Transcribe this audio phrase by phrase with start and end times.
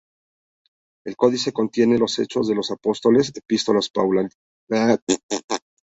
[1.05, 4.33] El codice contiene los Hechos de los Apóstoles, Epístolas paulinas,
[4.71, 5.59] Apocalipsis de San Juan.